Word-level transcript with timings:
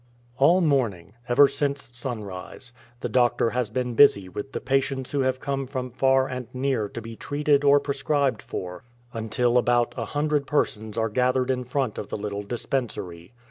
All 0.39 0.61
morning, 0.61 1.13
ever 1.29 1.47
since 1.47 1.87
sunrise, 1.95 2.73
the 3.01 3.07
doctor 3.07 3.51
has 3.51 3.69
been 3.69 3.93
busy 3.93 4.27
with 4.29 4.51
the 4.51 4.59
patients 4.59 5.11
who 5.11 5.19
have 5.19 5.39
come 5.39 5.67
from 5.67 5.91
far 5.91 6.27
and 6.27 6.47
near 6.55 6.89
to 6.89 7.01
be 7.03 7.15
treated 7.15 7.63
or 7.63 7.79
prescribed 7.79 8.41
for, 8.41 8.83
mitil 9.13 9.59
about 9.59 9.93
a 9.95 10.05
hundred 10.05 10.47
34 10.47 10.59
A 10.61 10.65
PRIMITIVE 10.65 10.73
AMBULANCE 10.73 10.95
persons 10.95 10.97
are 10.97 11.09
gathered 11.13 11.51
in 11.51 11.63
front 11.63 11.97
of 11.99 12.09
the 12.09 12.17
httle 12.17 12.47
dispensary. 12.47 13.33